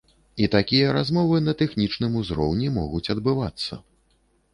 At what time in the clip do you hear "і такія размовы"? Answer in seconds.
0.43-1.41